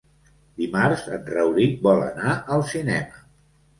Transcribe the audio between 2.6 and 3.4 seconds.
cinema.